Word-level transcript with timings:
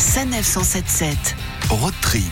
Sanef 0.00 0.46
177. 0.46 1.36
Road 1.68 1.92
trip. 2.00 2.22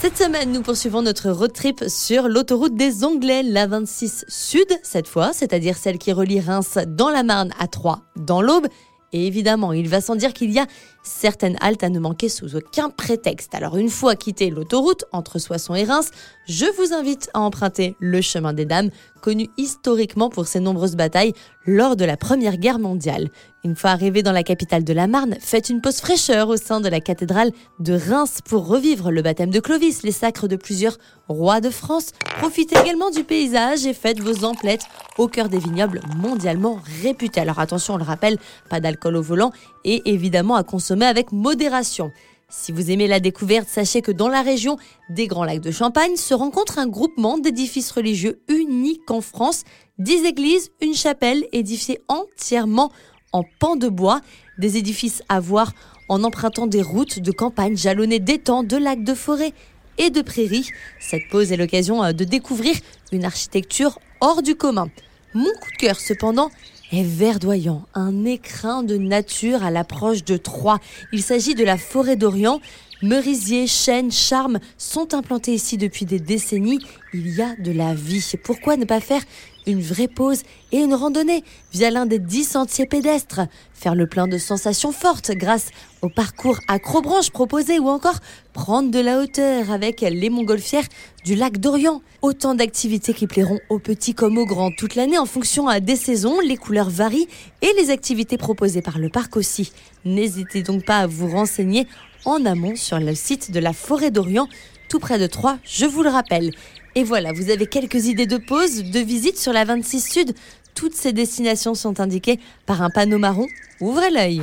Cette 0.00 0.16
semaine, 0.16 0.52
nous 0.52 0.62
poursuivons 0.62 1.02
notre 1.02 1.30
road 1.30 1.52
trip 1.52 1.82
sur 1.88 2.28
l'autoroute 2.28 2.76
des 2.76 3.02
Anglais, 3.02 3.42
la 3.42 3.66
26 3.66 4.24
Sud 4.28 4.68
cette 4.84 5.08
fois, 5.08 5.32
c'est-à-dire 5.32 5.76
celle 5.76 5.98
qui 5.98 6.12
relie 6.12 6.38
Reims 6.38 6.78
dans 6.86 7.10
la 7.10 7.24
Marne 7.24 7.50
à 7.58 7.66
Troyes 7.66 8.02
dans 8.14 8.40
l'Aube. 8.40 8.68
Et 9.12 9.26
évidemment, 9.26 9.72
il 9.72 9.88
va 9.88 10.00
sans 10.00 10.16
dire 10.16 10.32
qu'il 10.32 10.50
y 10.50 10.58
a 10.58 10.66
certaines 11.02 11.56
haltes 11.60 11.82
à 11.82 11.88
ne 11.88 11.98
manquer 11.98 12.28
sous 12.28 12.56
aucun 12.56 12.90
prétexte. 12.90 13.54
Alors 13.54 13.76
une 13.76 13.88
fois 13.88 14.16
quitté 14.16 14.50
l'autoroute 14.50 15.04
entre 15.12 15.38
Soissons 15.38 15.74
et 15.74 15.84
Reims, 15.84 16.10
je 16.46 16.66
vous 16.76 16.92
invite 16.92 17.30
à 17.34 17.40
emprunter 17.40 17.96
le 17.98 18.20
chemin 18.20 18.52
des 18.52 18.66
dames, 18.66 18.90
connu 19.22 19.48
historiquement 19.56 20.28
pour 20.28 20.46
ses 20.46 20.60
nombreuses 20.60 20.96
batailles 20.96 21.32
lors 21.66 21.96
de 21.96 22.04
la 22.04 22.16
Première 22.16 22.56
Guerre 22.56 22.78
mondiale. 22.78 23.28
Une 23.64 23.74
fois 23.74 23.90
arrivé 23.90 24.22
dans 24.22 24.32
la 24.32 24.42
capitale 24.42 24.84
de 24.84 24.92
la 24.92 25.06
Marne, 25.06 25.36
faites 25.40 25.68
une 25.68 25.80
pause 25.80 25.96
fraîcheur 25.96 26.48
au 26.48 26.56
sein 26.56 26.80
de 26.80 26.88
la 26.88 27.00
cathédrale 27.00 27.50
de 27.80 27.94
Reims 27.94 28.38
pour 28.44 28.66
revivre 28.66 29.10
le 29.10 29.20
baptême 29.20 29.50
de 29.50 29.60
Clovis, 29.60 30.02
les 30.04 30.12
sacres 30.12 30.46
de 30.46 30.56
plusieurs 30.56 30.96
rois 31.28 31.60
de 31.60 31.70
France. 31.70 32.12
Profitez 32.38 32.78
également 32.78 33.10
du 33.10 33.24
paysage 33.24 33.84
et 33.84 33.94
faites 33.94 34.20
vos 34.20 34.44
emplettes 34.44 34.84
au 35.18 35.26
cœur 35.26 35.48
des 35.48 35.58
vignobles 35.58 36.00
mondialement 36.16 36.80
réputés. 37.02 37.40
Alors 37.40 37.58
attention, 37.58 37.94
on 37.94 37.98
le 37.98 38.04
rappelle, 38.04 38.38
pas 38.70 38.80
d'alcool 38.80 38.97
au 39.06 39.22
volant 39.22 39.52
et 39.84 40.02
évidemment 40.06 40.54
à 40.54 40.64
consommer 40.64 41.06
avec 41.06 41.32
modération. 41.32 42.10
Si 42.50 42.72
vous 42.72 42.90
aimez 42.90 43.06
la 43.06 43.20
découverte, 43.20 43.68
sachez 43.68 44.00
que 44.00 44.10
dans 44.10 44.28
la 44.28 44.40
région 44.40 44.78
des 45.10 45.26
Grands 45.26 45.44
Lacs 45.44 45.60
de 45.60 45.70
Champagne 45.70 46.16
se 46.16 46.32
rencontre 46.32 46.78
un 46.78 46.86
groupement 46.86 47.36
d'édifices 47.36 47.90
religieux 47.90 48.40
uniques 48.48 49.10
en 49.10 49.20
France, 49.20 49.64
dix 49.98 50.24
églises, 50.24 50.70
une 50.80 50.94
chapelle 50.94 51.46
édifiée 51.52 52.00
entièrement 52.08 52.90
en 53.32 53.44
pan 53.60 53.76
de 53.76 53.88
bois, 53.88 54.22
des 54.58 54.78
édifices 54.78 55.22
à 55.28 55.40
voir 55.40 55.72
en 56.08 56.24
empruntant 56.24 56.66
des 56.66 56.80
routes 56.80 57.18
de 57.18 57.32
campagne 57.32 57.76
jalonnées 57.76 58.18
d'étangs, 58.18 58.62
de 58.62 58.78
lacs, 58.78 59.04
de 59.04 59.14
forêts 59.14 59.52
et 59.98 60.08
de 60.08 60.22
prairies. 60.22 60.70
Cette 61.00 61.28
pause 61.30 61.52
est 61.52 61.56
l'occasion 61.56 62.02
euh, 62.02 62.12
de 62.12 62.24
découvrir 62.24 62.76
une 63.12 63.26
architecture 63.26 63.98
hors 64.20 64.42
du 64.42 64.54
commun. 64.54 64.88
Mon 65.34 65.44
coup 65.44 65.70
de 65.72 65.76
cœur 65.76 66.00
cependant 66.00 66.50
est 66.92 67.02
verdoyant, 67.02 67.82
un 67.94 68.24
écrin 68.24 68.82
de 68.82 68.96
nature 68.96 69.62
à 69.62 69.70
l'approche 69.70 70.24
de 70.24 70.36
Troyes. 70.36 70.78
Il 71.12 71.22
s'agit 71.22 71.54
de 71.54 71.64
la 71.64 71.76
forêt 71.76 72.16
d'Orient. 72.16 72.60
Merisiers, 73.00 73.68
chênes, 73.68 74.10
charmes 74.10 74.58
sont 74.76 75.14
implantés 75.14 75.54
ici 75.54 75.76
depuis 75.76 76.04
des 76.04 76.18
décennies. 76.18 76.80
Il 77.14 77.28
y 77.28 77.40
a 77.40 77.54
de 77.54 77.70
la 77.70 77.94
vie. 77.94 78.32
Pourquoi 78.42 78.76
ne 78.76 78.84
pas 78.84 79.00
faire 79.00 79.22
une 79.68 79.80
vraie 79.80 80.08
pause 80.08 80.42
et 80.72 80.78
une 80.78 80.94
randonnée 80.94 81.44
via 81.72 81.90
l'un 81.90 82.06
des 82.06 82.18
dix 82.18 82.44
sentiers 82.44 82.86
pédestres, 82.86 83.40
faire 83.72 83.94
le 83.94 84.06
plein 84.06 84.26
de 84.26 84.38
sensations 84.38 84.92
fortes 84.92 85.30
grâce 85.32 85.70
au 86.02 86.08
parcours 86.08 86.58
acrobranche 86.68 87.30
proposé 87.30 87.78
ou 87.78 87.88
encore 87.88 88.18
prendre 88.52 88.90
de 88.90 88.98
la 88.98 89.20
hauteur 89.20 89.70
avec 89.70 90.00
les 90.00 90.30
montgolfières 90.30 90.86
du 91.24 91.34
lac 91.34 91.58
d'Orient. 91.58 92.02
Autant 92.20 92.54
d'activités 92.54 93.14
qui 93.14 93.28
plairont 93.28 93.60
aux 93.68 93.78
petits 93.78 94.14
comme 94.14 94.38
aux 94.38 94.46
grands 94.46 94.72
toute 94.72 94.96
l'année 94.96 95.18
en 95.18 95.26
fonction 95.26 95.66
des 95.80 95.96
saisons, 95.96 96.40
les 96.40 96.56
couleurs 96.56 96.90
varient 96.90 97.28
et 97.62 97.70
les 97.78 97.90
activités 97.90 98.38
proposées 98.38 98.82
par 98.82 98.98
le 98.98 99.08
parc 99.08 99.36
aussi. 99.36 99.70
N'hésitez 100.04 100.62
donc 100.62 100.84
pas 100.84 100.98
à 100.98 101.06
vous 101.06 101.28
renseigner 101.28 101.86
en 102.24 102.44
amont 102.44 102.76
sur 102.76 102.98
le 102.98 103.14
site 103.14 103.50
de 103.50 103.60
la 103.60 103.72
forêt 103.72 104.10
d'Orient 104.10 104.48
tout 104.88 104.98
près 104.98 105.18
de 105.18 105.26
Troyes, 105.26 105.58
je 105.64 105.86
vous 105.86 106.02
le 106.02 106.08
rappelle. 106.08 106.50
Et 106.94 107.04
voilà, 107.04 107.32
vous 107.32 107.50
avez 107.50 107.66
quelques 107.66 108.06
idées 108.06 108.26
de 108.26 108.38
pause, 108.38 108.84
de 108.84 109.00
visite 109.00 109.38
sur 109.38 109.52
la 109.52 109.64
26 109.64 110.00
Sud. 110.00 110.34
Toutes 110.74 110.94
ces 110.94 111.12
destinations 111.12 111.74
sont 111.74 112.00
indiquées 112.00 112.40
par 112.66 112.82
un 112.82 112.90
panneau 112.90 113.18
marron. 113.18 113.46
Ouvrez 113.80 114.10
l'œil. 114.10 114.42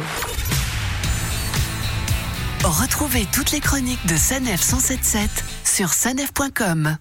Retrouvez 2.63 3.25
toutes 3.33 3.51
les 3.51 3.59
chroniques 3.59 4.05
de 4.07 4.15
Sanef 4.15 4.61
177 4.61 5.29
sur 5.63 5.89
sanef.com. 5.89 6.97